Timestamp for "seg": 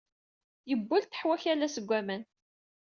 1.69-1.85